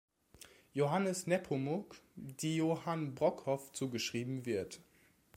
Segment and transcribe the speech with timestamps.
[0.73, 4.79] Johannes Nepomuk, die Johann Brokoff zugeschrieben wird.